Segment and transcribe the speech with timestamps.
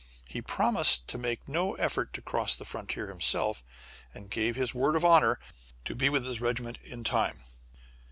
[0.25, 3.63] He promised to make no effort to cross the frontier himself,
[4.15, 5.37] and gave his word of honor
[5.85, 7.43] to be with his regiment in time.